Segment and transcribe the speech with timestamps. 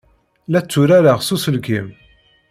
[0.53, 1.87] La tturareɣ s uselkim.